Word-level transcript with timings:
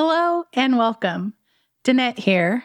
Hello 0.00 0.44
and 0.52 0.78
welcome. 0.78 1.34
Danette 1.82 2.20
here. 2.20 2.62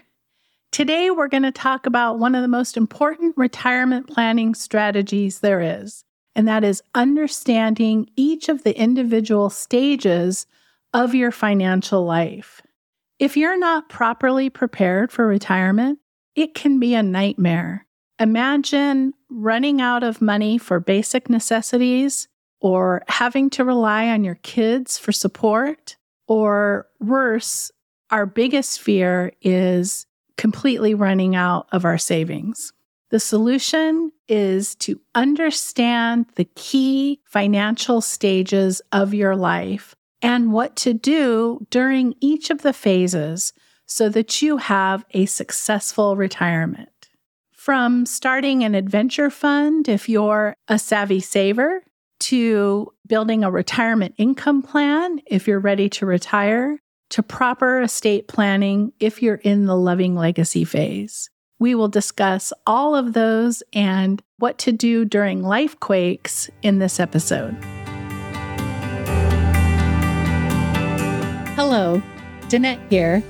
Today, 0.71 1.09
we're 1.09 1.27
going 1.27 1.41
to 1.41 1.51
talk 1.51 1.87
about 1.87 2.19
one 2.19 2.35
of 2.35 2.43
the 2.43 2.47
most 2.47 2.77
important 2.77 3.33
retirement 3.35 4.07
planning 4.07 4.53
strategies 4.53 5.39
there 5.39 5.59
is, 5.59 6.03
and 6.35 6.47
that 6.47 6.63
is 6.63 6.83
understanding 6.93 8.07
each 8.15 8.49
of 8.49 8.61
the 8.61 8.79
individual 8.79 9.49
stages 9.49 10.45
of 10.93 11.15
your 11.15 11.31
financial 11.31 12.05
life. 12.05 12.61
If 13.17 13.35
you're 13.35 13.57
not 13.57 13.89
properly 13.89 14.51
prepared 14.51 15.11
for 15.11 15.25
retirement, 15.25 15.97
it 16.35 16.53
can 16.53 16.79
be 16.79 16.93
a 16.93 17.01
nightmare. 17.01 17.87
Imagine 18.19 19.11
running 19.31 19.81
out 19.81 20.03
of 20.03 20.21
money 20.21 20.59
for 20.59 20.79
basic 20.79 21.31
necessities 21.31 22.27
or 22.61 23.01
having 23.07 23.49
to 23.49 23.65
rely 23.65 24.09
on 24.09 24.23
your 24.23 24.37
kids 24.43 24.99
for 24.99 25.11
support, 25.11 25.97
or 26.33 26.87
worse, 26.99 27.71
our 28.09 28.25
biggest 28.25 28.81
fear 28.81 29.33
is 29.43 30.07
completely 30.35 30.95
running 30.95 31.35
out 31.35 31.67
of 31.71 31.85
our 31.85 31.99
savings. 31.99 32.73
The 33.11 33.19
solution 33.19 34.11
is 34.27 34.73
to 34.77 34.99
understand 35.13 36.25
the 36.33 36.49
key 36.55 37.21
financial 37.25 38.01
stages 38.01 38.81
of 38.91 39.13
your 39.13 39.35
life 39.35 39.93
and 40.23 40.51
what 40.51 40.75
to 40.77 40.95
do 40.95 41.67
during 41.69 42.15
each 42.19 42.49
of 42.49 42.63
the 42.63 42.73
phases 42.73 43.53
so 43.85 44.09
that 44.09 44.41
you 44.41 44.57
have 44.57 45.05
a 45.11 45.27
successful 45.27 46.15
retirement. 46.15 46.89
From 47.51 48.07
starting 48.07 48.63
an 48.63 48.73
adventure 48.73 49.29
fund 49.29 49.87
if 49.87 50.09
you're 50.09 50.55
a 50.67 50.79
savvy 50.79 51.19
saver, 51.19 51.83
to 52.23 52.89
building 53.05 53.43
a 53.43 53.51
retirement 53.51 54.15
income 54.17 54.61
plan 54.61 55.19
if 55.25 55.45
you're 55.45 55.59
ready 55.59 55.89
to 55.89 56.05
retire, 56.05 56.79
to 57.09 57.21
proper 57.21 57.81
estate 57.81 58.29
planning 58.29 58.93
if 59.01 59.21
you're 59.21 59.41
in 59.43 59.65
the 59.65 59.75
loving 59.75 60.15
legacy 60.15 60.63
phase. 60.63 61.29
We 61.59 61.75
will 61.75 61.89
discuss 61.89 62.53
all 62.65 62.95
of 62.95 63.11
those 63.11 63.61
and 63.73 64.23
what 64.37 64.57
to 64.59 64.71
do 64.71 65.03
during 65.03 65.43
life 65.43 65.77
quakes 65.81 66.49
in 66.61 66.79
this 66.79 66.97
episode. 66.97 67.57
Hello, 71.57 72.01
Danette 72.43 72.89
here, 72.89 73.21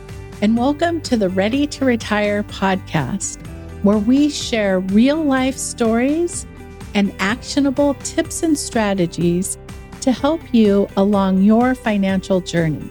and 0.43 0.55
welcome 0.55 1.01
to 1.01 1.17
the 1.17 1.29
Ready 1.29 1.65
to 1.65 1.83
Retire 1.83 2.43
podcast, 2.43 3.43
where 3.81 3.97
we 3.97 4.29
share 4.29 4.81
real 4.81 5.23
life 5.23 5.57
stories 5.57 6.45
and 6.93 7.13
actionable 7.19 7.93
tips 7.95 8.43
and 8.43 8.57
strategies 8.57 9.57
to 10.01 10.11
help 10.11 10.41
you 10.53 10.87
along 10.97 11.43
your 11.43 11.75
financial 11.75 12.41
journey. 12.41 12.89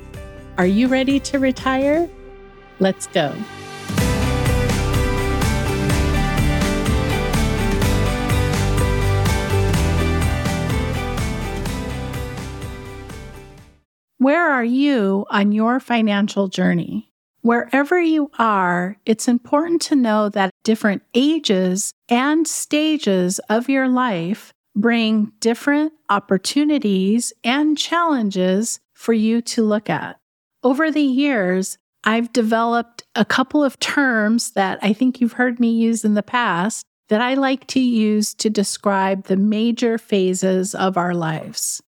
Are 0.58 0.66
you 0.66 0.88
ready 0.88 1.20
to 1.20 1.38
retire? 1.38 2.08
Let's 2.78 3.06
go. 3.08 3.34
Where 14.22 14.52
are 14.52 14.64
you 14.64 15.26
on 15.30 15.50
your 15.50 15.80
financial 15.80 16.46
journey? 16.46 17.10
Wherever 17.40 18.00
you 18.00 18.30
are, 18.38 18.96
it's 19.04 19.26
important 19.26 19.82
to 19.82 19.96
know 19.96 20.28
that 20.28 20.51
different 20.64 21.02
ages 21.14 21.92
and 22.08 22.46
stages 22.46 23.38
of 23.48 23.68
your 23.68 23.88
life 23.88 24.52
bring 24.74 25.32
different 25.40 25.92
opportunities 26.08 27.32
and 27.44 27.76
challenges 27.76 28.80
for 28.94 29.12
you 29.12 29.40
to 29.42 29.62
look 29.62 29.90
at. 29.90 30.18
Over 30.62 30.90
the 30.90 31.00
years, 31.00 31.78
I've 32.04 32.32
developed 32.32 33.04
a 33.14 33.24
couple 33.24 33.62
of 33.62 33.78
terms 33.78 34.52
that 34.52 34.78
I 34.82 34.92
think 34.92 35.20
you've 35.20 35.34
heard 35.34 35.60
me 35.60 35.70
use 35.72 36.04
in 36.04 36.14
the 36.14 36.22
past 36.22 36.84
that 37.08 37.20
I 37.20 37.34
like 37.34 37.66
to 37.68 37.80
use 37.80 38.34
to 38.34 38.48
describe 38.48 39.24
the 39.24 39.36
major 39.36 39.98
phases 39.98 40.74
of 40.74 40.96
our 40.96 41.14
lives. 41.14 41.82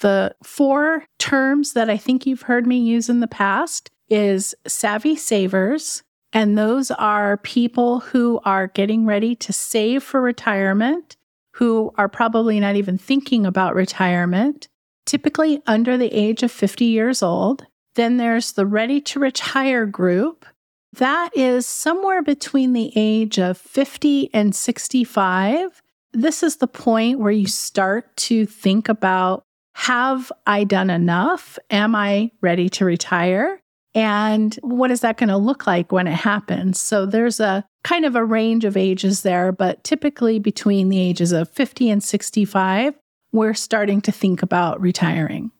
The 0.00 0.34
four 0.42 1.04
terms 1.18 1.72
that 1.72 1.88
I 1.88 1.96
think 1.96 2.26
you've 2.26 2.42
heard 2.42 2.66
me 2.66 2.78
use 2.78 3.08
in 3.08 3.20
the 3.20 3.28
past 3.28 3.90
is 4.08 4.54
savvy 4.66 5.16
savers. 5.16 6.02
And 6.36 6.58
those 6.58 6.90
are 6.90 7.38
people 7.38 8.00
who 8.00 8.40
are 8.44 8.66
getting 8.66 9.06
ready 9.06 9.34
to 9.36 9.54
save 9.54 10.02
for 10.02 10.20
retirement, 10.20 11.16
who 11.54 11.94
are 11.96 12.10
probably 12.10 12.60
not 12.60 12.76
even 12.76 12.98
thinking 12.98 13.46
about 13.46 13.74
retirement, 13.74 14.68
typically 15.06 15.62
under 15.66 15.96
the 15.96 16.12
age 16.12 16.42
of 16.42 16.52
50 16.52 16.84
years 16.84 17.22
old. 17.22 17.64
Then 17.94 18.18
there's 18.18 18.52
the 18.52 18.66
ready 18.66 19.00
to 19.00 19.18
retire 19.18 19.86
group. 19.86 20.44
That 20.92 21.30
is 21.34 21.66
somewhere 21.66 22.22
between 22.22 22.74
the 22.74 22.92
age 22.94 23.38
of 23.38 23.56
50 23.56 24.28
and 24.34 24.54
65. 24.54 25.80
This 26.12 26.42
is 26.42 26.56
the 26.58 26.68
point 26.68 27.18
where 27.18 27.32
you 27.32 27.46
start 27.46 28.14
to 28.18 28.44
think 28.44 28.90
about 28.90 29.42
have 29.72 30.30
I 30.46 30.64
done 30.64 30.90
enough? 30.90 31.58
Am 31.70 31.94
I 31.94 32.30
ready 32.42 32.68
to 32.70 32.84
retire? 32.84 33.62
And 33.96 34.54
what 34.60 34.90
is 34.90 35.00
that 35.00 35.16
going 35.16 35.30
to 35.30 35.38
look 35.38 35.66
like 35.66 35.90
when 35.90 36.06
it 36.06 36.12
happens? 36.12 36.78
So 36.78 37.06
there's 37.06 37.40
a 37.40 37.64
kind 37.82 38.04
of 38.04 38.14
a 38.14 38.24
range 38.24 38.66
of 38.66 38.76
ages 38.76 39.22
there, 39.22 39.52
but 39.52 39.82
typically 39.84 40.38
between 40.38 40.90
the 40.90 41.00
ages 41.00 41.32
of 41.32 41.48
50 41.48 41.88
and 41.88 42.04
65, 42.04 42.94
we're 43.32 43.54
starting 43.54 44.02
to 44.02 44.12
think 44.12 44.42
about 44.42 44.82
retiring. 44.82 45.50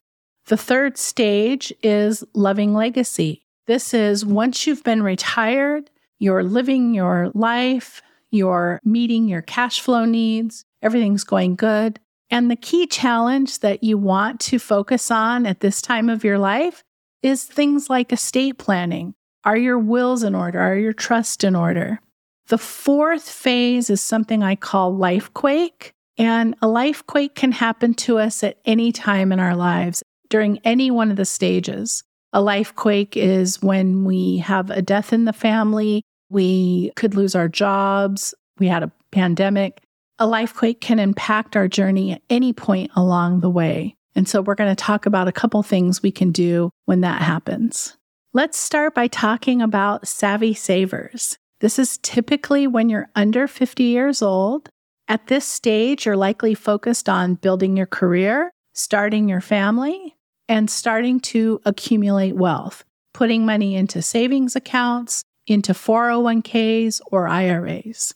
The 0.49 0.59
third 0.59 0.99
stage 0.99 1.73
is 1.83 2.25
loving 2.35 2.75
legacy. 2.75 3.43
This 3.67 3.95
is 3.95 4.25
once 4.25 4.67
you've 4.67 4.85
been 4.85 5.03
retired, 5.03 5.91
you're 6.19 6.45
living 6.45 6.93
your 6.93 7.31
life, 7.33 8.03
you're 8.31 8.81
meeting 8.85 9.29
your 9.29 9.43
cash 9.43 9.81
flow 9.81 10.05
needs, 10.05 10.67
everything's 10.83 11.25
going 11.25 11.57
good. 11.57 11.99
And 12.29 12.51
the 12.51 12.57
key 12.57 12.87
challenge 12.87 13.61
that 13.61 13.83
you 13.83 13.97
want 13.97 14.41
to 14.41 14.59
focus 14.59 15.11
on 15.11 15.47
at 15.47 15.61
this 15.61 15.81
time 15.81 16.11
of 16.11 16.23
your 16.23 16.39
life 16.39 16.85
is 17.23 17.45
things 17.45 17.91
like 17.91 18.13
estate 18.13 18.59
planning. 18.59 19.15
Are 19.45 19.57
your 19.57 19.79
wills 19.79 20.23
in 20.23 20.35
order? 20.35 20.59
Are 20.61 20.77
your 20.77 20.93
trust 20.93 21.45
in 21.45 21.55
order? 21.55 22.01
The 22.49 22.59
fourth 22.59 23.29
phase 23.29 23.91
is 23.91 24.01
something 24.01 24.43
I 24.43 24.57
call 24.57 24.95
life 24.95 25.33
quake. 25.35 25.93
And 26.19 26.55
a 26.63 26.69
life 26.69 27.07
quake 27.07 27.35
can 27.35 27.53
happen 27.53 27.95
to 27.95 28.19
us 28.19 28.43
at 28.43 28.59
any 28.65 28.91
time 28.93 29.33
in 29.33 29.41
our 29.41 29.55
lives 29.55 30.03
during 30.31 30.59
any 30.65 30.91
one 30.91 31.11
of 31.11 31.17
the 31.17 31.25
stages. 31.25 32.03
A 32.33 32.41
life 32.41 32.75
quake 32.75 33.17
is 33.17 33.63
when 33.63 34.05
we 34.05 34.39
have 34.39 34.71
a 34.71 34.83
death 34.83 35.13
in 35.13 35.25
the 35.25 35.33
family, 35.33 36.03
we 36.31 36.93
could 36.97 37.15
lose 37.15 37.35
our 37.35 37.49
jobs, 37.49 38.35
we 38.59 38.69
had 38.69 38.83
a 38.83 38.93
pandemic. 39.11 39.81
A 40.19 40.27
life 40.27 40.55
quake 40.55 40.81
can 40.81 40.99
impact 40.99 41.57
our 41.57 41.69
journey 41.69 42.13
at 42.13 42.23
any 42.31 42.53
point 42.53 42.91
along 42.97 43.41
the 43.41 43.51
way. 43.51 43.96
And 44.17 44.27
so 44.27 44.41
we're 44.41 44.55
going 44.55 44.75
to 44.75 44.85
talk 44.85 45.05
about 45.05 45.29
a 45.29 45.33
couple 45.33 45.63
things 45.63 46.03
we 46.03 46.11
can 46.11 46.33
do 46.33 46.71
when 46.87 47.03
that 47.03 47.21
happens. 47.21 47.97
Let's 48.33 48.59
start 48.59 48.95
by 48.95 49.09
talking 49.09 49.63
about 49.63 50.09
savvy 50.09 50.55
savers. 50.55 51.39
This 51.61 51.79
is 51.79 51.99
typically 51.99 52.67
when 52.67 52.89
you're 52.89 53.11
under 53.15 53.47
50 53.47 53.85
years 53.85 54.23
old. 54.23 54.69
At 55.07 55.29
this 55.29 55.47
stage, 55.47 56.07
you're 56.07 56.17
likely 56.17 56.55
focused 56.55 57.09
on 57.09 57.35
building 57.35 57.77
your 57.77 57.87
career, 57.87 58.51
starting 58.73 59.29
your 59.29 59.41
family, 59.41 60.17
and 60.49 60.71
starting 60.71 61.21
to 61.21 61.61
accumulate 61.65 62.37
wealth, 62.37 62.85
putting 63.15 63.47
money 63.47 63.75
into 63.75 64.03
savings 64.03 64.57
accounts, 64.57 65.23
into 65.47 65.73
401ks 65.73 67.01
or 67.07 67.29
IRAs. 67.29 68.15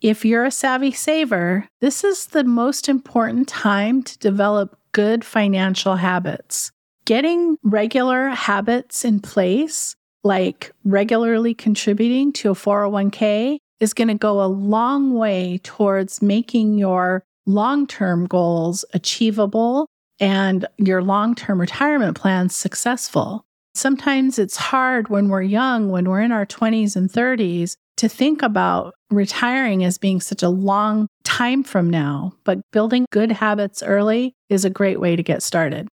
If 0.00 0.24
you're 0.24 0.46
a 0.46 0.50
savvy 0.50 0.92
saver, 0.92 1.68
this 1.80 2.04
is 2.04 2.26
the 2.26 2.44
most 2.44 2.88
important 2.88 3.48
time 3.48 4.02
to 4.02 4.18
develop 4.18 4.79
good 4.92 5.24
financial 5.24 5.96
habits. 5.96 6.70
Getting 7.04 7.56
regular 7.62 8.28
habits 8.28 9.04
in 9.04 9.20
place, 9.20 9.96
like 10.22 10.72
regularly 10.84 11.54
contributing 11.54 12.32
to 12.34 12.50
a 12.50 12.54
401k, 12.54 13.58
is 13.80 13.94
going 13.94 14.08
to 14.08 14.14
go 14.14 14.42
a 14.42 14.46
long 14.46 15.14
way 15.14 15.58
towards 15.62 16.22
making 16.22 16.78
your 16.78 17.24
long 17.46 17.86
term 17.86 18.26
goals 18.26 18.84
achievable 18.92 19.86
and 20.20 20.66
your 20.76 21.02
long 21.02 21.34
term 21.34 21.60
retirement 21.60 22.16
plans 22.16 22.54
successful. 22.54 23.44
Sometimes 23.74 24.38
it's 24.38 24.56
hard 24.56 25.08
when 25.08 25.28
we're 25.28 25.42
young, 25.42 25.90
when 25.90 26.08
we're 26.08 26.20
in 26.20 26.32
our 26.32 26.44
20s 26.44 26.96
and 26.96 27.08
30s, 27.08 27.76
to 27.96 28.08
think 28.08 28.42
about 28.42 28.94
retiring 29.10 29.84
as 29.84 29.98
being 29.98 30.20
such 30.20 30.42
a 30.42 30.48
long 30.48 31.06
time 31.40 31.62
from 31.62 31.88
now, 31.88 32.34
but 32.44 32.60
building 32.70 33.06
good 33.10 33.32
habits 33.32 33.82
early 33.82 34.34
is 34.50 34.66
a 34.66 34.68
great 34.68 35.00
way 35.00 35.16
to 35.16 35.22
get 35.22 35.42
started. 35.42 35.88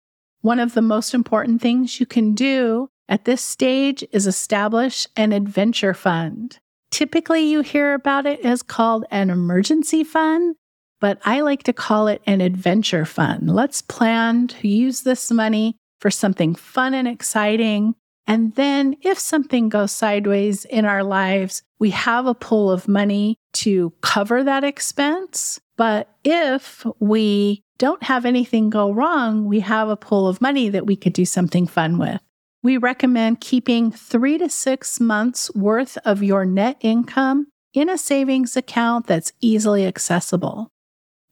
One 0.43 0.61
of 0.61 0.75
the 0.75 0.83
most 0.83 1.15
important 1.15 1.61
things 1.61 1.99
you 1.99 2.06
can 2.06 2.33
do 2.33 2.89
at 3.09 3.25
this 3.25 3.43
stage 3.43 4.05
is 4.12 4.29
establish 4.29 5.09
an 5.17 5.33
adventure 5.33 5.94
fund. 5.94 6.61
Typically, 6.93 7.41
you 7.41 7.62
hear 7.62 7.93
about 7.93 8.25
it 8.25 8.44
as 8.44 8.62
called 8.62 9.05
an 9.11 9.31
emergency 9.31 10.05
fund, 10.05 10.55
but 11.00 11.19
I 11.25 11.41
like 11.41 11.65
to 11.65 11.73
call 11.73 12.06
it 12.06 12.23
an 12.25 12.41
adventure 12.41 13.05
fund. 13.05 13.50
Let's 13.50 13.83
plan 13.83 14.47
to 14.47 14.69
use 14.69 15.03
this 15.03 15.29
money 15.33 15.77
for 15.99 16.12
something 16.12 16.55
fun 16.55 16.94
and 16.94 17.09
exciting 17.09 17.97
And 18.27 18.55
then 18.55 18.97
if 19.03 19.19
something 19.19 19.69
goes 19.69 19.93
sideways 19.93 20.65
in 20.65 20.85
our 20.85 21.03
lives, 21.03 21.62
we 21.79 21.91
have 21.91 22.27
a 22.27 22.35
pool 22.35 22.71
of 22.71 22.87
money 22.87 23.37
to 23.54 23.93
cover 24.00 24.43
that 24.44 24.64
expense. 24.64 25.60
But 25.76 26.08
if 26.25 26.87
we 27.00 27.62
don't 27.78 28.02
have 28.02 28.25
anything 28.25 28.70
go 28.70 28.93
wrong, 28.93 29.44
we 29.44 29.60
have 29.60 29.88
a 29.88 29.96
pool 29.96 30.28
of 30.28 30.40
money 30.40 30.69
that 30.69 30.87
we 30.87 30.96
could 30.96 31.12
do 31.12 31.25
something 31.25 31.66
fun 31.66 31.99
with. 31.99 32.20
We 32.62 32.76
recommend 32.76 33.40
keeping 33.40 33.90
three 33.90 34.38
to 34.38 34.49
six 34.49 35.00
months 35.00 35.52
worth 35.54 35.99
of 36.04 36.22
your 36.22 36.44
net 36.44 36.76
income 36.81 37.49
in 37.75 37.88
a 37.88 37.99
savings 37.99 38.56
account 38.56 39.06
that's 39.06 39.32
easily 39.40 39.87
accessible. 39.87 40.69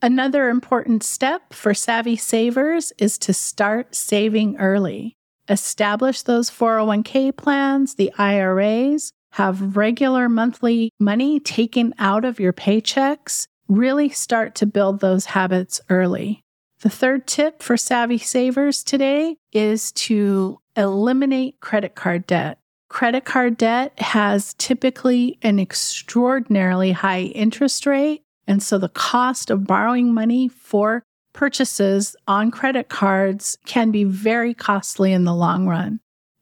Another 0.03 0.49
important 0.49 1.03
step 1.03 1.53
for 1.53 1.75
savvy 1.75 2.17
savers 2.17 2.93
is 2.99 3.19
to 3.19 3.35
start 3.35 3.95
saving 3.95 4.57
early. 4.57 5.15
Establish 5.49 6.23
those 6.23 6.51
401k 6.51 7.37
plans, 7.37 7.97
the 7.97 8.13
IRAs, 8.17 9.13
have 9.33 9.77
regular 9.77 10.29
monthly 10.29 10.93
money 10.99 11.41
taken 11.41 11.95
out 11.99 12.25
of 12.25 12.41
your 12.41 12.53
paychecks. 12.53 13.47
Really 13.69 14.09
start 14.09 14.55
to 14.57 14.67
build 14.67 15.01
those 15.01 15.27
habits 15.27 15.81
early. 15.89 16.43
The 16.81 16.91
third 16.91 17.27
tip 17.27 17.63
for 17.63 17.77
savvy 17.77 18.19
savers 18.19 18.83
today 18.83 19.37
is 19.53 19.93
to 19.93 20.61
eliminate 20.77 21.61
credit 21.61 21.95
card 21.95 22.27
debt. 22.27 22.59
Credit 22.89 23.25
card 23.25 23.57
debt 23.57 23.99
has 24.01 24.55
typically 24.55 25.39
an 25.43 25.61
extraordinarily 25.61 26.93
high 26.93 27.23
interest 27.23 27.87
rate. 27.87 28.23
And 28.47 28.63
so 28.63 28.79
the 28.79 28.89
cost 28.89 29.51
of 29.51 29.67
borrowing 29.67 30.13
money 30.13 30.49
for 30.49 31.05
purchases 31.33 32.17
on 32.27 32.51
credit 32.51 32.89
cards 32.89 33.57
can 33.67 33.93
be 33.93 34.05
very 34.05 34.55
costly 34.55 35.13
in 35.13 35.25
the 35.25 35.35
long 35.35 35.67
run. 35.67 36.01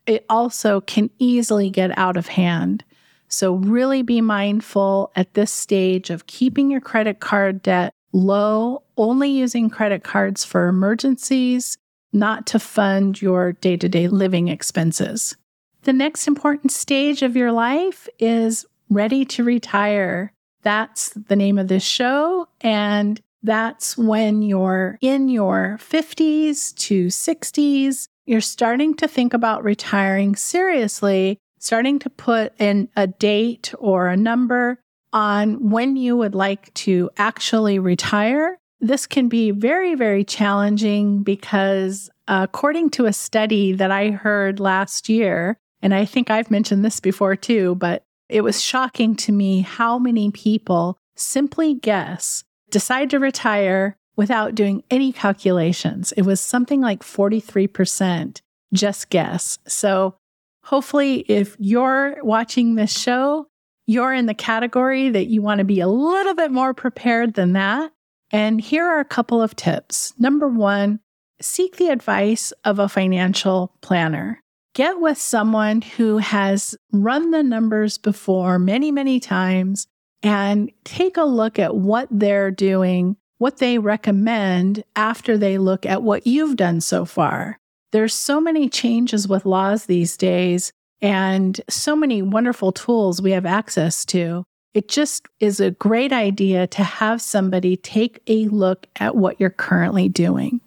It 0.09 0.25
also 0.31 0.81
can 0.81 1.11
easily 1.19 1.69
get 1.69 1.97
out 1.99 2.17
of 2.17 2.29
hand. 2.29 2.83
So, 3.29 3.57
really 3.57 4.01
be 4.01 4.23
mindful 4.23 5.13
at 5.15 5.35
this 5.35 5.53
stage 5.53 6.09
of 6.09 6.27
keeping 6.27 6.71
your 6.71 6.81
credit 6.81 7.21
card 7.21 7.63
debt 7.63 7.93
low, 8.13 8.83
only 8.97 9.29
using 9.29 9.69
credit 9.69 10.03
cards 10.03 10.47
for 10.47 10.67
emergencies, 10.67 11.77
not 12.11 12.47
to 12.47 12.59
fund 12.59 13.21
your 13.21 13.53
day 13.53 13.77
to 13.77 13.87
day 13.87 14.09
living 14.09 14.49
expenses. 14.49 15.37
The 15.83 15.93
next 15.93 16.27
important 16.27 16.73
stage 16.73 17.23
of 17.23 17.37
your 17.37 17.53
life 17.53 18.09
is 18.19 18.65
ready 18.89 19.27
to 19.27 19.45
retire. 19.45 20.33
That's 20.63 21.11
the 21.11 21.37
name 21.37 21.59
of 21.59 21.69
this 21.69 21.85
show. 21.85 22.49
And 22.63 23.21
that's 23.43 23.99
when 23.99 24.41
you're 24.41 24.99
in 25.03 25.29
your 25.29 25.79
50s 25.81 26.75
to 26.77 27.09
60s. 27.09 28.09
You're 28.29 28.43
starting 28.43 28.93
to 28.97 29.09
think 29.09 29.33
about 29.33 29.65
retiring 29.65 30.37
seriously, 30.37 31.39
starting 31.61 31.99
to 32.01 32.11
put 32.11 32.53
in 32.61 32.91
a 32.95 33.07
date 33.07 33.73
or 33.79 34.09
a 34.09 34.19
number 34.19 34.83
on 35.15 35.71
when 35.71 35.97
you 35.97 36.15
would 36.15 36.35
like 36.35 36.75
to 36.75 37.09
actually 37.17 37.79
retire. 37.79 38.59
This 38.81 39.07
can 39.07 39.31
be 39.31 39.51
very, 39.51 39.95
very 39.95 40.25
challenging 40.25 41.23
because, 41.23 42.11
according 42.29 42.91
to 42.91 43.07
a 43.07 43.15
study 43.15 43.73
that 43.73 43.91
I 43.91 44.11
heard 44.11 44.61
last 44.61 45.09
year, 45.09 45.57
and 45.81 45.95
I 45.95 46.05
think 46.05 46.31
I've 46.31 46.51
mentioned 46.51 46.85
this 46.85 47.01
before 47.01 47.35
too, 47.35 47.77
but 47.77 48.03
it 48.29 48.43
was 48.43 48.61
shocking 48.61 49.17
to 49.17 49.33
me 49.33 49.63
how 49.63 49.99
many 49.99 50.31
people 50.33 50.99
simply 51.17 51.73
guess, 51.73 52.45
decide 52.69 53.09
to 53.09 53.19
retire 53.19 53.97
without 54.19 54.57
doing 54.57 54.83
any 54.91 55.13
calculations. 55.13 56.13
It 56.13 56.23
was 56.23 56.41
something 56.41 56.81
like 56.81 57.03
43% 57.03 58.43
just 58.75 59.09
guess. 59.09 59.59
So 59.67 60.17
hopefully, 60.65 61.21
if 61.29 61.57
you're 61.59 62.23
watching 62.23 62.75
this 62.75 62.93
show, 62.93 63.47
you're 63.87 64.13
in 64.13 64.27
the 64.27 64.35
category 64.35 65.09
that 65.09 65.29
you 65.29 65.41
want 65.41 65.61
to 65.61 65.65
be 65.65 65.81
a 65.81 65.89
little 65.89 66.35
bit 66.35 66.51
more 66.51 66.75
prepared 66.75 67.35
than 67.35 67.53
that. 67.55 67.93
And 68.31 68.61
here 68.61 68.85
are 68.85 69.01
a 69.01 69.05
couple 69.05 69.41
of 69.41 69.57
tips. 69.57 70.13
Number 70.19 70.49
one, 70.49 70.99
seek 71.41 71.77
the 71.77 71.89
advice 71.89 72.53
of 72.65 72.81
a 72.81 72.89
financial 72.89 73.73
planner. 73.81 74.43
Get 74.75 75.01
with 75.01 75.17
someone 75.17 75.81
who 75.81 76.19
has 76.19 76.77
run 76.93 77.31
the 77.31 77.43
numbers 77.43 77.97
before 77.99 78.59
many, 78.59 78.91
many 78.91 79.21
times 79.21 79.87
and 80.23 80.71
take 80.85 81.17
a 81.17 81.25
look 81.25 81.59
at 81.59 81.77
what 81.77 82.09
they're 82.11 82.51
doing, 82.51 83.17
what 83.39 83.59
they 83.59 83.79
recommend 83.79 84.85
after 84.97 85.39
they 85.39 85.59
look 85.59 85.87
at 85.87 86.03
what 86.03 86.27
you've 86.27 86.57
done 86.57 86.81
so 86.81 87.05
far. 87.05 87.59
There's 87.93 88.15
so 88.15 88.41
many 88.41 88.69
changes 88.69 89.27
with 89.27 89.47
laws 89.47 89.87
these 89.87 90.17
days 90.17 90.73
and 91.01 91.61
so 91.71 91.97
many 91.97 92.23
wonderful 92.23 92.73
tools 92.73 93.23
we 93.23 93.31
have 93.31 93.47
access 93.47 94.05
to. 94.07 94.45
It 94.75 94.89
just 94.89 95.27
is 95.41 95.61
a 95.61 95.71
great 95.71 96.13
idea 96.13 96.67
to 96.69 96.85
have 96.85 97.23
somebody 97.23 97.77
take 97.77 98.21
a 98.27 98.47
look 98.49 98.87
at 98.97 99.17
what 99.17 99.41
you're 99.41 99.51
currently 99.51 100.09
doing. 100.09 100.61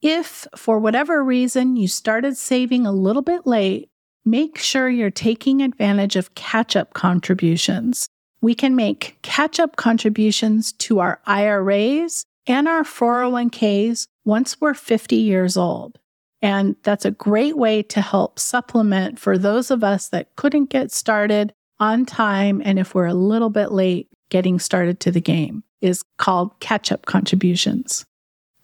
If 0.00 0.46
for 0.56 0.78
whatever 0.78 1.22
reason 1.22 1.76
you 1.76 1.88
started 1.88 2.36
saving 2.36 2.86
a 2.86 2.92
little 2.92 3.22
bit 3.22 3.46
late, 3.46 3.88
make 4.24 4.58
sure 4.58 4.88
you're 4.88 5.10
taking 5.10 5.62
advantage 5.62 6.16
of 6.16 6.34
catch 6.34 6.76
up 6.76 6.94
contributions. 6.94 8.08
We 8.40 8.54
can 8.54 8.76
make 8.76 9.18
catch 9.22 9.58
up 9.58 9.76
contributions 9.76 10.72
to 10.72 11.00
our 11.00 11.20
IRAs 11.26 12.24
and 12.46 12.68
our 12.68 12.82
401ks 12.82 14.06
once 14.24 14.60
we're 14.60 14.74
50 14.74 15.16
years 15.16 15.56
old. 15.56 15.98
And 16.42 16.76
that's 16.82 17.04
a 17.04 17.10
great 17.10 17.56
way 17.56 17.82
to 17.84 18.00
help 18.00 18.38
supplement 18.38 19.18
for 19.18 19.38
those 19.38 19.70
of 19.70 19.82
us 19.82 20.08
that 20.10 20.36
couldn't 20.36 20.70
get 20.70 20.92
started 20.92 21.52
on 21.80 22.06
time. 22.06 22.62
And 22.64 22.78
if 22.78 22.94
we're 22.94 23.06
a 23.06 23.14
little 23.14 23.50
bit 23.50 23.72
late 23.72 24.08
getting 24.28 24.58
started 24.58 25.00
to 25.00 25.10
the 25.10 25.20
game, 25.20 25.62
is 25.80 26.02
called 26.18 26.58
catch 26.60 26.90
up 26.90 27.06
contributions. 27.06 28.04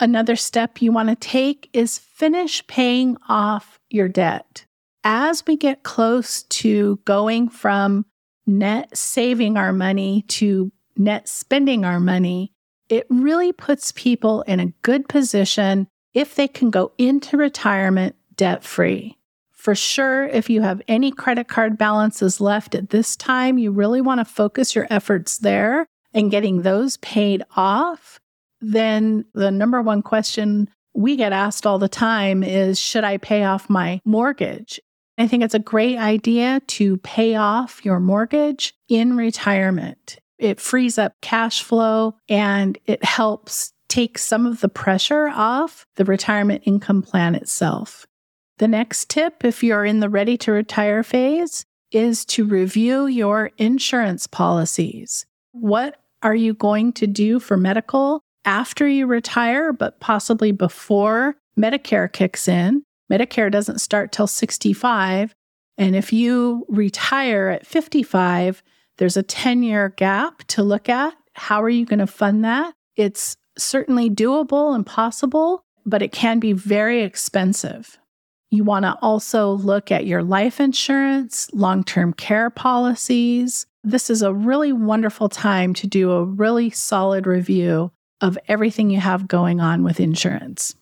Another 0.01 0.37
step 0.37 0.83
you 0.83 0.93
want 0.93 1.09
to 1.09 1.17
take 1.17 1.69
is 1.73 1.99
finish 1.99 2.67
paying 2.67 3.17
off 3.29 3.79
your 3.91 4.09
debt. 4.09 4.65
As 5.05 5.45
we 5.47 5.57
get 5.57 5.83
close 5.83 6.43
to 6.45 6.99
going 7.05 7.49
from 7.49 8.07
net 8.59 8.97
saving 8.97 9.57
our 9.57 9.73
money 9.73 10.23
to 10.29 10.71
net 10.97 11.29
spending 11.29 11.85
our 11.85 12.01
money, 12.01 12.53
it 12.89 13.07
really 13.09 13.53
puts 13.53 13.93
people 13.93 14.43
in 14.43 14.61
a 14.61 14.73
good 14.83 15.09
position 15.09 15.89
if 16.15 16.35
they 16.35 16.47
can 16.47 16.71
go 16.71 16.93
into 16.99 17.37
retirement 17.37 18.15
debt 18.37 18.63
free. 18.63 19.17
For 19.53 19.75
sure, 19.75 20.27
if 20.27 20.51
you 20.51 20.61
have 20.63 20.83
any 20.89 21.13
credit 21.13 21.49
card 21.49 21.79
balances 21.79 22.41
left 22.41 22.75
at 22.75 22.91
this 22.91 23.17
time, 23.17 23.59
you 23.59 23.71
really 23.71 24.01
want 24.01 24.19
to 24.21 24.25
focus 24.25 24.75
your 24.75 24.87
efforts 24.91 25.39
there 25.39 25.87
and 26.13 26.31
getting 26.31 26.63
those 26.63 26.97
paid 26.99 27.43
off. 27.57 28.19
Then 28.61 29.25
the 29.35 29.51
number 29.51 29.81
one 29.81 30.03
question 30.03 30.69
we 30.95 31.17
get 31.17 31.33
asked 31.33 31.67
all 31.67 31.79
the 31.79 31.89
time 31.89 32.43
is 32.43 32.79
Should 32.79 33.05
I 33.05 33.17
pay 33.17 33.45
off 33.45 33.71
my 33.71 34.01
mortgage? 34.05 34.81
I 35.19 35.27
think 35.27 35.43
it's 35.43 35.55
a 35.55 35.59
great 35.59 35.99
idea 35.99 36.61
to 36.67 36.97
pay 36.99 37.35
off 37.37 37.85
your 37.85 38.01
mortgage 38.01 38.75
in 38.89 39.17
retirement. 39.17 40.19
It 40.39 40.61
frees 40.61 40.99
up 40.99 41.15
cash 41.21 41.63
flow 41.63 42.17
and 42.29 42.79
it 42.87 43.05
helps 43.05 43.73
take 43.89 44.19
some 44.19 44.47
of 44.47 44.61
the 44.61 44.69
pressure 44.69 45.29
off 45.29 45.87
the 45.97 46.05
retirement 46.05 46.63
income 46.65 47.03
plan 47.03 47.35
itself. 47.35 48.07
The 48.59 48.69
next 48.69 49.11
tip, 49.11 49.45
if 49.45 49.63
you're 49.63 49.85
in 49.85 50.01
the 50.01 50.09
ready 50.09 50.37
to 50.39 50.53
retire 50.53 51.03
phase, 51.03 51.65
is 51.91 52.25
to 52.25 52.45
review 52.45 53.07
your 53.07 53.51
insurance 53.59 54.27
policies. 54.27 55.27
What 55.53 56.01
are 56.23 56.35
you 56.35 56.55
going 56.55 56.93
to 56.95 57.07
do 57.07 57.39
for 57.39 57.57
medical 57.57 58.23
after 58.45 58.89
you 58.89 59.07
retire, 59.07 59.73
but 59.73 60.01
possibly 60.01 60.53
before 60.53 61.37
Medicare 61.59 62.11
kicks 62.11 62.49
in? 62.49 62.83
Medicare 63.13 63.51
doesn't 63.51 63.81
start 63.81 64.11
till 64.11 64.27
65. 64.27 65.35
And 65.77 65.95
if 65.95 66.13
you 66.13 66.65
retire 66.69 67.49
at 67.49 67.67
55, 67.67 68.63
there's 68.97 69.17
a 69.17 69.23
10 69.23 69.63
year 69.63 69.91
gap 69.91 70.45
to 70.49 70.63
look 70.63 70.89
at. 70.89 71.15
How 71.35 71.63
are 71.63 71.69
you 71.69 71.85
going 71.85 71.99
to 71.99 72.07
fund 72.07 72.45
that? 72.45 72.75
It's 72.97 73.37
certainly 73.59 74.09
doable 74.09 74.75
and 74.75 74.87
possible, 74.87 75.65
but 75.85 76.03
it 76.03 76.13
can 76.13 76.39
be 76.39 76.53
very 76.53 77.03
expensive. 77.03 77.99
You 78.51 78.65
want 78.65 78.85
to 78.85 78.99
also 79.03 79.53
look 79.53 79.91
at 79.91 80.07
your 80.07 80.23
life 80.23 80.61
insurance, 80.61 81.51
long 81.53 81.85
term 81.85 82.13
care 82.13 82.51
policies. 82.51 83.67
This 83.83 84.09
is 84.09 84.23
a 84.23 84.33
really 84.33 84.73
wonderful 84.73 85.29
time 85.29 85.75
to 85.75 85.87
do 85.87 86.13
a 86.13 86.25
really 86.25 86.71
solid 86.71 87.27
review 87.27 87.91
of 88.21 88.39
everything 88.49 88.91
you 88.91 89.01
have 89.01 89.27
going 89.27 89.61
on 89.61 89.83
with 89.83 90.01
insurance. 90.01 90.77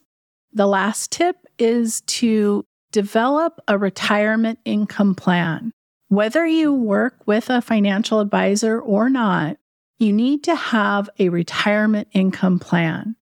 The 0.53 0.67
last 0.67 1.13
tip 1.13 1.37
is 1.59 2.01
to 2.03 2.65
develop 2.93 3.61
a 3.69 3.79
retirement 3.79 4.59
income 4.65 5.15
plan. 5.15 5.73
Whether 6.09 6.45
you 6.45 6.75
work 6.75 7.27
with 7.27 7.51
a 7.51 7.63
financial 7.63 8.19
advisor 8.19 8.81
or 8.81 9.09
not, 9.09 9.59
you 10.01 10.13
need 10.13 10.43
to 10.45 10.57
have 10.57 11.09
a 11.19 11.29
retirement 11.29 12.09
income 12.13 12.59
plan. 12.59 13.15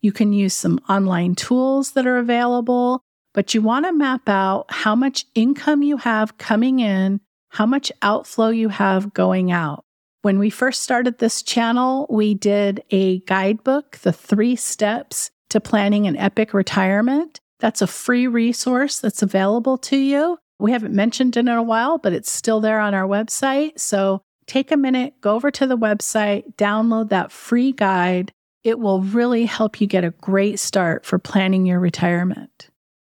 You 0.00 0.12
can 0.12 0.32
use 0.32 0.54
some 0.54 0.78
online 0.88 1.34
tools 1.34 1.92
that 1.92 2.06
are 2.06 2.18
available, 2.18 3.00
but 3.34 3.52
you 3.52 3.62
want 3.62 3.86
to 3.86 3.92
map 3.92 4.28
out 4.28 4.66
how 4.68 4.94
much 4.94 5.24
income 5.34 5.82
you 5.82 5.96
have 5.96 6.38
coming 6.38 6.78
in, 6.78 7.20
how 7.48 7.66
much 7.66 7.90
outflow 8.02 8.50
you 8.50 8.68
have 8.68 9.12
going 9.12 9.50
out. 9.50 9.82
When 10.22 10.38
we 10.38 10.50
first 10.50 10.82
started 10.82 11.18
this 11.18 11.42
channel, 11.42 12.06
we 12.10 12.34
did 12.34 12.82
a 12.90 13.20
guidebook, 13.20 13.98
The 13.98 14.12
Three 14.12 14.54
Steps 14.54 15.30
to 15.50 15.60
Planning 15.60 16.06
an 16.06 16.16
Epic 16.16 16.54
Retirement. 16.54 17.40
That's 17.60 17.82
a 17.82 17.86
free 17.86 18.26
resource 18.26 18.98
that's 18.98 19.22
available 19.22 19.78
to 19.78 19.96
you. 19.96 20.38
We 20.58 20.72
haven't 20.72 20.94
mentioned 20.94 21.36
it 21.36 21.40
in 21.40 21.48
a 21.48 21.62
while, 21.62 21.98
but 21.98 22.12
it's 22.12 22.30
still 22.30 22.60
there 22.60 22.80
on 22.80 22.94
our 22.94 23.06
website. 23.06 23.78
So 23.78 24.22
take 24.46 24.70
a 24.70 24.76
minute, 24.76 25.14
go 25.20 25.34
over 25.34 25.50
to 25.50 25.66
the 25.66 25.78
website, 25.78 26.54
download 26.56 27.10
that 27.10 27.32
free 27.32 27.72
guide. 27.72 28.32
It 28.64 28.78
will 28.78 29.02
really 29.02 29.44
help 29.44 29.80
you 29.80 29.86
get 29.86 30.04
a 30.04 30.10
great 30.10 30.58
start 30.58 31.04
for 31.04 31.18
planning 31.18 31.66
your 31.66 31.80
retirement. 31.80 32.70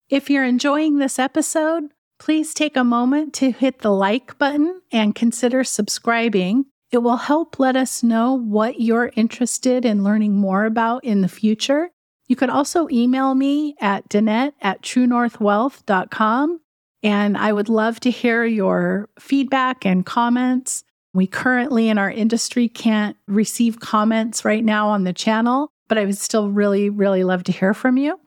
If 0.09 0.30
you're 0.30 0.45
enjoying 0.45 0.99
this 0.99 1.18
episode, 1.18 1.85
please 2.18 2.54
take 2.54 2.76
a 2.76 2.85
moment 2.85 3.35
to 3.35 3.50
hit 3.50 3.80
the 3.80 3.92
like 3.92 4.38
button 4.38 4.80
and 4.92 5.14
consider 5.14 5.64
subscribing. 5.64 6.66
It 6.90 6.99
will 6.99 7.16
help 7.16 7.59
let 7.59 7.76
us 7.76 8.02
know 8.02 8.33
what 8.33 8.80
you're 8.80 9.12
interested 9.16 9.85
in 9.85 10.04
learning 10.04 10.37
more 10.37 10.64
about 10.64 11.04
in 11.04 11.21
the 11.21 11.28
future. 11.28 11.90
You 12.28 12.37
could 12.37 12.50
also 12.50 12.88
email 12.90 13.35
me 13.35 13.76
at 13.80 14.09
Danette 14.09 14.52
at 14.61 14.83
truenorthwealth.com 14.83 16.61
and 17.02 17.37
I 17.37 17.52
would 17.52 17.68
love 17.68 18.00
to 18.00 18.11
hear 18.11 18.45
your 18.45 19.09
feedback 19.18 19.87
and 19.87 20.04
comments. 20.04 20.83
We 21.14 21.26
currently 21.26 21.88
in 21.88 21.99
our 21.99 22.11
industry 22.11 22.68
can't 22.68 23.16
receive 23.28 23.80
comments 23.80 24.45
right 24.45 24.64
now 24.64 24.88
on 24.88 25.04
the 25.04 25.12
channel, 25.12 25.71
but 25.88 25.99
I 25.99 26.04
would 26.04 26.18
still 26.18 26.50
really, 26.50 26.90
really 26.90 27.23
love 27.23 27.45
to 27.45 27.52
hear 27.52 27.75
from 27.75 27.97
you. 27.97 28.18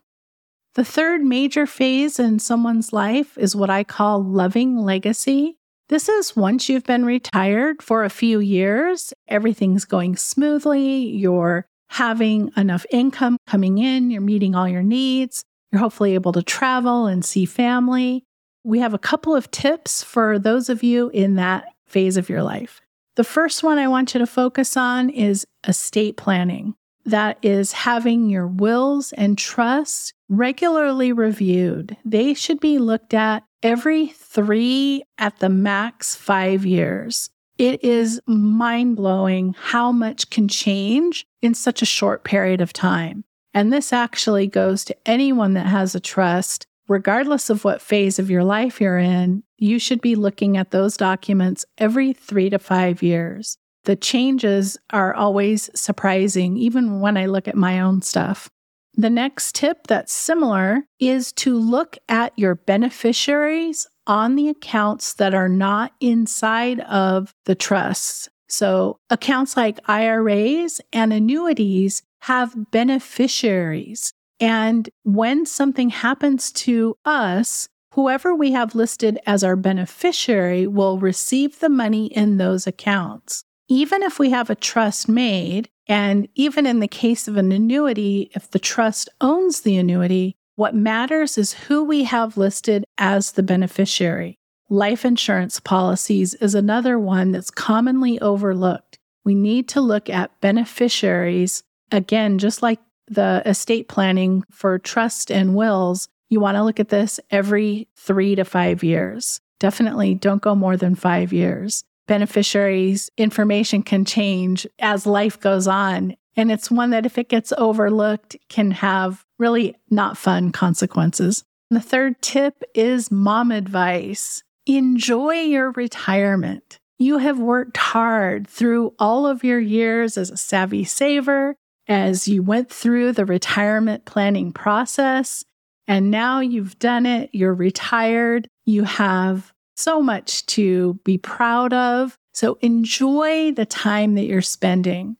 The 0.75 0.85
third 0.85 1.21
major 1.21 1.65
phase 1.65 2.19
in 2.19 2.39
someone's 2.39 2.93
life 2.93 3.37
is 3.37 3.55
what 3.55 3.69
I 3.69 3.83
call 3.83 4.23
loving 4.23 4.77
legacy. 4.77 5.57
This 5.89 6.07
is 6.07 6.35
once 6.35 6.69
you've 6.69 6.85
been 6.85 7.03
retired 7.03 7.81
for 7.81 8.03
a 8.03 8.09
few 8.09 8.39
years, 8.39 9.11
everything's 9.27 9.83
going 9.83 10.15
smoothly, 10.15 11.07
you're 11.09 11.67
having 11.89 12.51
enough 12.55 12.85
income 12.91 13.37
coming 13.47 13.77
in, 13.77 14.09
you're 14.09 14.21
meeting 14.21 14.55
all 14.55 14.67
your 14.67 14.83
needs, 14.83 15.43
you're 15.71 15.81
hopefully 15.81 16.13
able 16.13 16.31
to 16.31 16.43
travel 16.43 17.07
and 17.07 17.25
see 17.25 17.45
family. 17.45 18.23
We 18.63 18.79
have 18.79 18.93
a 18.93 18.99
couple 18.99 19.35
of 19.35 19.51
tips 19.51 20.03
for 20.03 20.39
those 20.39 20.69
of 20.69 20.83
you 20.83 21.09
in 21.09 21.35
that 21.35 21.65
phase 21.87 22.17
of 22.17 22.29
your 22.29 22.43
life. 22.43 22.81
The 23.15 23.23
first 23.23 23.63
one 23.63 23.77
I 23.77 23.87
want 23.87 24.13
you 24.13 24.19
to 24.19 24.27
focus 24.27 24.77
on 24.77 25.09
is 25.09 25.45
estate 25.67 26.15
planning. 26.15 26.75
That 27.05 27.37
is 27.41 27.71
having 27.71 28.29
your 28.29 28.47
wills 28.47 29.11
and 29.13 29.37
trusts 29.37 30.13
regularly 30.29 31.11
reviewed. 31.11 31.97
They 32.05 32.33
should 32.33 32.59
be 32.59 32.77
looked 32.77 33.13
at 33.13 33.43
every 33.63 34.07
three, 34.07 35.03
at 35.17 35.39
the 35.39 35.49
max, 35.49 36.15
five 36.15 36.65
years. 36.65 37.29
It 37.59 37.83
is 37.83 38.21
mind 38.25 38.95
blowing 38.95 39.53
how 39.59 39.91
much 39.91 40.29
can 40.29 40.47
change 40.47 41.27
in 41.41 41.53
such 41.53 41.81
a 41.81 41.85
short 41.85 42.23
period 42.23 42.61
of 42.61 42.73
time. 42.73 43.25
And 43.53 43.71
this 43.71 43.91
actually 43.91 44.47
goes 44.47 44.85
to 44.85 44.95
anyone 45.05 45.53
that 45.53 45.67
has 45.67 45.93
a 45.93 45.99
trust 45.99 46.65
regardless 46.87 47.49
of 47.49 47.63
what 47.63 47.81
phase 47.81 48.17
of 48.17 48.29
your 48.29 48.43
life 48.43 48.81
you're 48.81 48.97
in, 48.97 49.43
you 49.57 49.77
should 49.77 50.01
be 50.01 50.15
looking 50.15 50.57
at 50.57 50.71
those 50.71 50.97
documents 50.97 51.63
every 51.77 52.11
three 52.13 52.49
to 52.49 52.57
five 52.57 53.03
years. 53.03 53.57
The 53.83 53.95
changes 53.95 54.77
are 54.89 55.13
always 55.13 55.69
surprising, 55.75 56.57
even 56.57 56.99
when 56.99 57.15
I 57.15 57.27
look 57.27 57.47
at 57.47 57.55
my 57.55 57.79
own 57.79 58.01
stuff. 58.01 58.49
The 58.95 59.09
next 59.09 59.55
tip 59.55 59.87
that's 59.87 60.11
similar 60.11 60.83
is 60.99 61.31
to 61.33 61.57
look 61.57 61.97
at 62.09 62.37
your 62.37 62.55
beneficiaries 62.55 63.87
on 64.09 64.35
the 64.35 64.49
accounts 64.49 65.13
that 65.13 65.35
are 65.35 65.47
not 65.47 65.93
inside 66.01 66.79
of 66.81 67.33
the 67.45 67.53
trusts. 67.53 68.27
So, 68.49 68.97
accounts 69.11 69.55
like 69.55 69.79
IRAs 69.87 70.81
and 70.91 71.13
annuities 71.13 72.01
have 72.21 72.71
beneficiaries. 72.71 74.11
And 74.39 74.89
when 75.03 75.45
something 75.45 75.91
happens 75.91 76.51
to 76.53 76.97
us, 77.05 77.69
whoever 77.93 78.33
we 78.33 78.51
have 78.51 78.73
listed 78.73 79.19
as 79.27 79.43
our 79.43 79.55
beneficiary 79.55 80.65
will 80.65 80.97
receive 80.97 81.59
the 81.59 81.69
money 81.69 82.07
in 82.07 82.37
those 82.37 82.65
accounts. 82.65 83.43
Even 83.67 84.01
if 84.01 84.17
we 84.17 84.31
have 84.31 84.49
a 84.49 84.55
trust 84.55 85.07
made, 85.07 85.69
and 85.87 86.27
even 86.33 86.65
in 86.65 86.79
the 86.79 86.87
case 86.87 87.27
of 87.27 87.37
an 87.37 87.51
annuity, 87.51 88.31
if 88.33 88.49
the 88.49 88.59
trust 88.59 89.09
owns 89.21 89.61
the 89.61 89.77
annuity, 89.77 90.35
what 90.59 90.75
matters 90.75 91.37
is 91.37 91.53
who 91.53 91.85
we 91.85 92.03
have 92.03 92.35
listed 92.35 92.83
as 92.97 93.31
the 93.31 93.41
beneficiary. 93.41 94.37
Life 94.67 95.05
insurance 95.05 95.57
policies 95.61 96.33
is 96.33 96.53
another 96.53 96.99
one 96.99 97.31
that's 97.31 97.49
commonly 97.49 98.19
overlooked. 98.19 98.99
We 99.23 99.35
need 99.35 99.69
to 99.69 99.79
look 99.79 100.09
at 100.09 100.41
beneficiaries, 100.41 101.63
again, 101.93 102.39
just 102.39 102.61
like 102.61 102.81
the 103.07 103.41
estate 103.45 103.87
planning 103.87 104.43
for 104.51 104.77
trust 104.77 105.31
and 105.31 105.55
wills, 105.55 106.09
you 106.27 106.41
want 106.41 106.57
to 106.57 106.63
look 106.65 106.81
at 106.81 106.89
this 106.89 107.21
every 107.31 107.87
three 107.95 108.35
to 108.35 108.43
five 108.43 108.83
years. 108.83 109.39
Definitely 109.61 110.13
don't 110.13 110.41
go 110.41 110.55
more 110.55 110.75
than 110.75 110.93
five 110.93 111.31
years. 111.31 111.85
Beneficiaries' 112.05 113.09
information 113.15 113.81
can 113.81 114.03
change 114.03 114.67
as 114.77 115.05
life 115.05 115.39
goes 115.39 115.67
on. 115.67 116.17
And 116.35 116.51
it's 116.51 116.71
one 116.71 116.91
that, 116.91 117.05
if 117.05 117.17
it 117.17 117.29
gets 117.29 117.51
overlooked, 117.57 118.37
can 118.49 118.71
have 118.71 119.25
really 119.37 119.75
not 119.89 120.17
fun 120.17 120.51
consequences. 120.51 121.43
The 121.69 121.81
third 121.81 122.21
tip 122.21 122.63
is 122.73 123.11
mom 123.11 123.51
advice 123.51 124.43
enjoy 124.65 125.33
your 125.33 125.71
retirement. 125.71 126.79
You 126.99 127.17
have 127.17 127.39
worked 127.39 127.77
hard 127.77 128.47
through 128.47 128.93
all 128.99 129.25
of 129.25 129.43
your 129.43 129.59
years 129.59 130.17
as 130.17 130.29
a 130.29 130.37
savvy 130.37 130.83
saver, 130.83 131.55
as 131.87 132.27
you 132.27 132.43
went 132.43 132.69
through 132.69 133.13
the 133.13 133.25
retirement 133.25 134.05
planning 134.05 134.51
process. 134.51 135.43
And 135.87 136.11
now 136.11 136.39
you've 136.39 136.77
done 136.77 137.05
it, 137.05 137.31
you're 137.33 137.53
retired, 137.53 138.47
you 138.65 138.83
have 138.83 139.51
so 139.75 140.01
much 140.01 140.45
to 140.47 140.99
be 141.03 141.17
proud 141.17 141.73
of. 141.73 142.15
So 142.33 142.59
enjoy 142.61 143.53
the 143.53 143.65
time 143.65 144.13
that 144.15 144.25
you're 144.25 144.41
spending. 144.41 145.17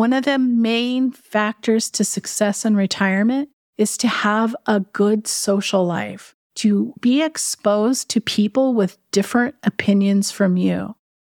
One 0.00 0.14
of 0.14 0.24
the 0.24 0.38
main 0.38 1.10
factors 1.10 1.90
to 1.90 2.04
success 2.04 2.64
in 2.64 2.74
retirement 2.74 3.50
is 3.76 3.98
to 3.98 4.08
have 4.08 4.56
a 4.64 4.80
good 4.80 5.26
social 5.26 5.84
life, 5.84 6.34
to 6.54 6.94
be 7.02 7.20
exposed 7.20 8.08
to 8.08 8.20
people 8.22 8.72
with 8.72 8.96
different 9.12 9.56
opinions 9.62 10.30
from 10.30 10.56
you. 10.56 10.94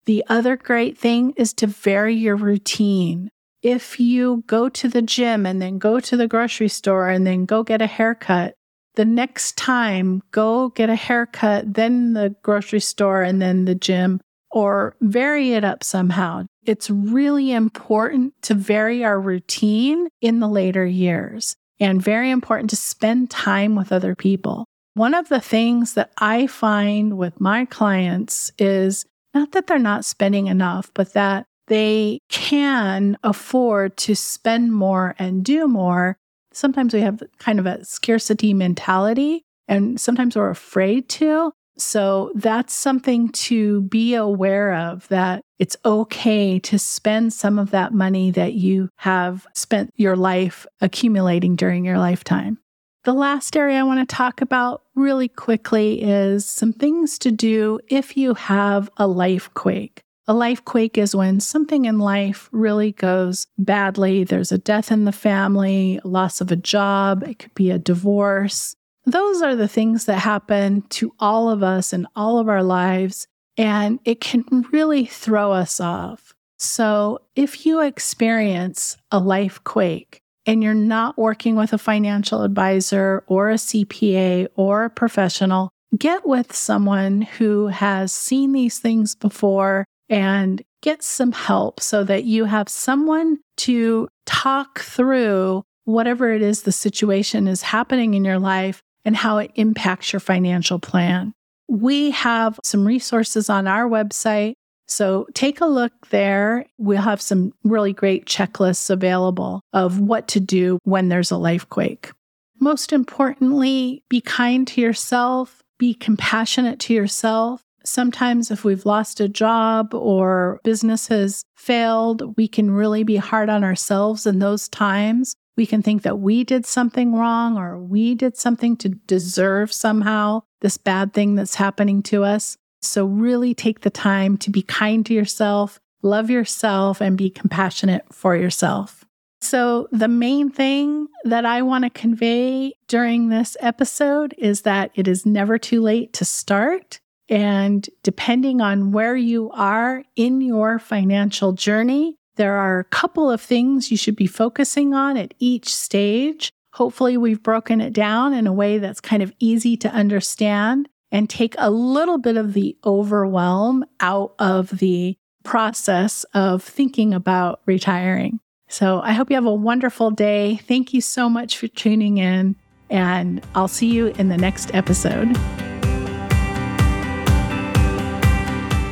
The 0.04 0.22
other 0.28 0.56
great 0.58 0.98
thing 0.98 1.32
is 1.38 1.54
to 1.54 1.66
vary 1.66 2.14
your 2.14 2.36
routine 2.36 3.30
if 3.62 3.98
you 3.98 4.44
go 4.46 4.68
to 4.68 4.88
the 4.88 5.00
gym 5.00 5.46
and 5.46 5.62
then 5.62 5.78
go 5.78 5.98
to 5.98 6.14
the 6.18 6.28
grocery 6.28 6.68
store 6.68 7.08
and 7.08 7.26
then 7.26 7.46
go 7.46 7.62
get 7.62 7.80
a 7.80 7.86
haircut, 7.86 8.56
the 8.94 9.06
next 9.06 9.56
time 9.56 10.20
go 10.32 10.68
get 10.68 10.90
a 10.90 10.96
haircut, 10.96 11.72
then 11.72 12.12
the 12.12 12.36
grocery 12.42 12.80
store 12.80 13.22
and 13.22 13.40
then 13.40 13.64
the 13.64 13.74
gym, 13.74 14.20
or 14.50 14.96
vary 15.00 15.54
it 15.54 15.64
up 15.64 15.82
somehow. 15.82 16.44
It's 16.66 16.90
really 16.90 17.52
important 17.52 18.34
to 18.42 18.54
vary 18.54 19.04
our 19.04 19.20
routine 19.20 20.08
in 20.20 20.40
the 20.40 20.48
later 20.48 20.84
years 20.84 21.56
and 21.78 22.02
very 22.02 22.30
important 22.30 22.70
to 22.70 22.76
spend 22.76 23.30
time 23.30 23.74
with 23.74 23.92
other 23.92 24.14
people. 24.14 24.66
One 24.94 25.14
of 25.14 25.28
the 25.28 25.40
things 25.40 25.94
that 25.94 26.10
I 26.18 26.46
find 26.46 27.16
with 27.16 27.40
my 27.40 27.64
clients 27.64 28.52
is 28.58 29.06
not 29.32 29.52
that 29.52 29.66
they're 29.66 29.78
not 29.78 30.04
spending 30.04 30.48
enough, 30.48 30.90
but 30.92 31.14
that 31.14 31.46
they 31.68 32.18
can 32.28 33.16
afford 33.22 33.96
to 33.96 34.14
spend 34.14 34.72
more 34.74 35.14
and 35.18 35.44
do 35.44 35.68
more. 35.68 36.18
Sometimes 36.52 36.92
we 36.92 37.00
have 37.00 37.22
kind 37.38 37.60
of 37.60 37.66
a 37.66 37.84
scarcity 37.84 38.52
mentality, 38.52 39.44
and 39.68 40.00
sometimes 40.00 40.34
we're 40.36 40.50
afraid 40.50 41.08
to. 41.10 41.52
So 41.80 42.32
that's 42.34 42.74
something 42.74 43.30
to 43.30 43.82
be 43.82 44.14
aware 44.14 44.74
of 44.74 45.08
that 45.08 45.42
it's 45.58 45.76
okay 45.84 46.58
to 46.60 46.78
spend 46.78 47.32
some 47.32 47.58
of 47.58 47.70
that 47.70 47.92
money 47.92 48.30
that 48.30 48.54
you 48.54 48.88
have 48.96 49.46
spent 49.54 49.92
your 49.96 50.16
life 50.16 50.66
accumulating 50.80 51.56
during 51.56 51.84
your 51.84 51.98
lifetime. 51.98 52.58
The 53.04 53.14
last 53.14 53.56
area 53.56 53.78
I 53.78 53.82
want 53.82 54.06
to 54.06 54.14
talk 54.14 54.42
about 54.42 54.82
really 54.94 55.28
quickly 55.28 56.02
is 56.02 56.44
some 56.44 56.72
things 56.72 57.18
to 57.20 57.30
do 57.30 57.80
if 57.88 58.16
you 58.16 58.34
have 58.34 58.90
a 58.98 59.06
life 59.06 59.52
quake. 59.54 60.02
A 60.26 60.34
life 60.34 60.64
quake 60.64 60.98
is 60.98 61.16
when 61.16 61.40
something 61.40 61.86
in 61.86 61.98
life 61.98 62.48
really 62.52 62.92
goes 62.92 63.46
badly. 63.58 64.22
There's 64.22 64.52
a 64.52 64.58
death 64.58 64.92
in 64.92 65.06
the 65.06 65.12
family, 65.12 65.98
loss 66.04 66.40
of 66.40 66.52
a 66.52 66.56
job, 66.56 67.22
it 67.22 67.38
could 67.38 67.54
be 67.54 67.70
a 67.70 67.78
divorce. 67.78 68.76
Those 69.06 69.42
are 69.42 69.56
the 69.56 69.68
things 69.68 70.04
that 70.04 70.18
happen 70.18 70.82
to 70.90 71.12
all 71.18 71.50
of 71.50 71.62
us 71.62 71.92
in 71.92 72.06
all 72.14 72.38
of 72.38 72.48
our 72.48 72.62
lives, 72.62 73.26
and 73.56 73.98
it 74.04 74.20
can 74.20 74.44
really 74.72 75.06
throw 75.06 75.52
us 75.52 75.80
off. 75.80 76.34
So, 76.58 77.20
if 77.34 77.64
you 77.64 77.80
experience 77.80 78.98
a 79.10 79.18
life 79.18 79.64
quake 79.64 80.20
and 80.44 80.62
you're 80.62 80.74
not 80.74 81.16
working 81.16 81.56
with 81.56 81.72
a 81.72 81.78
financial 81.78 82.42
advisor 82.42 83.24
or 83.26 83.50
a 83.50 83.54
CPA 83.54 84.48
or 84.56 84.84
a 84.84 84.90
professional, 84.90 85.70
get 85.96 86.26
with 86.26 86.54
someone 86.54 87.22
who 87.22 87.68
has 87.68 88.12
seen 88.12 88.52
these 88.52 88.78
things 88.78 89.14
before 89.14 89.86
and 90.10 90.62
get 90.82 91.02
some 91.02 91.32
help 91.32 91.80
so 91.80 92.04
that 92.04 92.24
you 92.24 92.44
have 92.44 92.68
someone 92.68 93.38
to 93.56 94.08
talk 94.26 94.80
through 94.80 95.62
whatever 95.84 96.32
it 96.32 96.42
is 96.42 96.62
the 96.62 96.72
situation 96.72 97.48
is 97.48 97.62
happening 97.62 98.14
in 98.14 98.24
your 98.24 98.38
life 98.38 98.82
and 99.10 99.16
how 99.16 99.38
it 99.38 99.50
impacts 99.56 100.12
your 100.12 100.20
financial 100.20 100.78
plan. 100.78 101.32
We 101.66 102.12
have 102.12 102.60
some 102.62 102.86
resources 102.86 103.50
on 103.50 103.66
our 103.66 103.88
website. 103.88 104.54
So 104.86 105.26
take 105.34 105.60
a 105.60 105.66
look 105.66 105.92
there. 106.10 106.64
We'll 106.78 107.02
have 107.02 107.20
some 107.20 107.52
really 107.64 107.92
great 107.92 108.26
checklists 108.26 108.88
available 108.88 109.62
of 109.72 109.98
what 109.98 110.28
to 110.28 110.38
do 110.38 110.78
when 110.84 111.08
there's 111.08 111.32
a 111.32 111.36
life 111.36 111.68
quake. 111.68 112.12
Most 112.60 112.92
importantly, 112.92 114.04
be 114.08 114.20
kind 114.20 114.64
to 114.68 114.80
yourself, 114.80 115.60
be 115.76 115.92
compassionate 115.92 116.78
to 116.78 116.94
yourself. 116.94 117.62
Sometimes, 117.84 118.52
if 118.52 118.62
we've 118.62 118.86
lost 118.86 119.18
a 119.18 119.28
job 119.28 119.92
or 119.92 120.60
business 120.62 121.08
has 121.08 121.42
failed, 121.56 122.36
we 122.36 122.46
can 122.46 122.70
really 122.70 123.02
be 123.02 123.16
hard 123.16 123.48
on 123.48 123.64
ourselves 123.64 124.24
in 124.24 124.38
those 124.38 124.68
times. 124.68 125.34
We 125.56 125.66
can 125.66 125.82
think 125.82 126.02
that 126.02 126.18
we 126.18 126.44
did 126.44 126.64
something 126.66 127.14
wrong 127.14 127.58
or 127.58 127.78
we 127.78 128.14
did 128.14 128.36
something 128.36 128.76
to 128.78 128.88
deserve 128.88 129.72
somehow 129.72 130.42
this 130.60 130.76
bad 130.76 131.12
thing 131.12 131.34
that's 131.34 131.56
happening 131.56 132.02
to 132.04 132.24
us. 132.24 132.56
So, 132.82 133.04
really 133.04 133.54
take 133.54 133.80
the 133.80 133.90
time 133.90 134.38
to 134.38 134.50
be 134.50 134.62
kind 134.62 135.04
to 135.06 135.14
yourself, 135.14 135.78
love 136.02 136.30
yourself, 136.30 137.00
and 137.02 137.18
be 137.18 137.28
compassionate 137.28 138.04
for 138.12 138.34
yourself. 138.34 139.04
So, 139.42 139.88
the 139.90 140.08
main 140.08 140.50
thing 140.50 141.08
that 141.24 141.44
I 141.44 141.62
want 141.62 141.84
to 141.84 141.90
convey 141.90 142.74
during 142.88 143.28
this 143.28 143.56
episode 143.60 144.34
is 144.38 144.62
that 144.62 144.90
it 144.94 145.08
is 145.08 145.26
never 145.26 145.58
too 145.58 145.82
late 145.82 146.12
to 146.14 146.24
start. 146.24 147.00
And 147.28 147.88
depending 148.02 148.60
on 148.60 148.92
where 148.92 149.16
you 149.16 149.50
are 149.52 150.04
in 150.16 150.40
your 150.40 150.78
financial 150.78 151.52
journey, 151.52 152.16
there 152.40 152.56
are 152.56 152.78
a 152.78 152.84
couple 152.84 153.30
of 153.30 153.38
things 153.38 153.90
you 153.90 153.98
should 153.98 154.16
be 154.16 154.26
focusing 154.26 154.94
on 154.94 155.18
at 155.18 155.34
each 155.38 155.68
stage. 155.74 156.50
Hopefully, 156.72 157.18
we've 157.18 157.42
broken 157.42 157.82
it 157.82 157.92
down 157.92 158.32
in 158.32 158.46
a 158.46 158.52
way 158.52 158.78
that's 158.78 158.98
kind 158.98 159.22
of 159.22 159.30
easy 159.38 159.76
to 159.76 159.90
understand 159.90 160.88
and 161.12 161.28
take 161.28 161.54
a 161.58 161.70
little 161.70 162.16
bit 162.16 162.38
of 162.38 162.54
the 162.54 162.78
overwhelm 162.82 163.84
out 164.00 164.34
of 164.38 164.70
the 164.78 165.18
process 165.44 166.24
of 166.32 166.62
thinking 166.62 167.12
about 167.12 167.60
retiring. 167.66 168.40
So, 168.70 169.02
I 169.02 169.12
hope 169.12 169.28
you 169.28 169.36
have 169.36 169.44
a 169.44 169.52
wonderful 169.52 170.10
day. 170.10 170.56
Thank 170.56 170.94
you 170.94 171.02
so 171.02 171.28
much 171.28 171.58
for 171.58 171.68
tuning 171.68 172.16
in, 172.16 172.56
and 172.88 173.46
I'll 173.54 173.68
see 173.68 173.88
you 173.88 174.06
in 174.06 174.30
the 174.30 174.38
next 174.38 174.74
episode. 174.74 175.36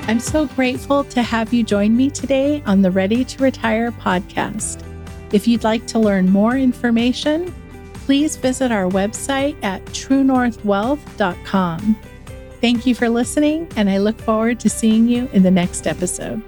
I'm 0.08 0.20
so 0.20 0.46
grateful 0.46 1.04
to 1.04 1.22
have 1.22 1.52
you 1.52 1.62
join 1.62 1.94
me 1.94 2.08
today 2.08 2.62
on 2.64 2.80
the 2.80 2.90
Ready 2.90 3.26
to 3.26 3.42
Retire 3.42 3.92
podcast. 3.92 4.82
If 5.34 5.46
you'd 5.46 5.64
like 5.64 5.86
to 5.88 5.98
learn 5.98 6.30
more 6.30 6.56
information, 6.56 7.54
please 8.06 8.36
visit 8.36 8.72
our 8.72 8.88
website 8.88 9.62
at 9.62 9.84
truenorthwealth.com. 9.84 11.98
Thank 12.62 12.86
you 12.86 12.94
for 12.94 13.10
listening, 13.10 13.68
and 13.76 13.90
I 13.90 13.98
look 13.98 14.18
forward 14.18 14.58
to 14.60 14.70
seeing 14.70 15.08
you 15.08 15.28
in 15.34 15.42
the 15.42 15.50
next 15.50 15.86
episode. 15.86 16.42